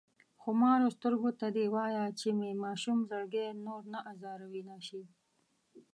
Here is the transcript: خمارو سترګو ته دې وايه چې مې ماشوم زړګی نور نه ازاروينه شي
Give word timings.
خمارو 0.41 0.87
سترګو 0.95 1.29
ته 1.39 1.47
دې 1.55 1.65
وايه 1.75 2.05
چې 2.19 2.27
مې 2.39 2.51
ماشوم 2.65 2.97
زړګی 3.09 3.47
نور 3.65 3.81
نه 3.93 3.99
ازاروينه 4.11 4.75
شي 4.87 5.03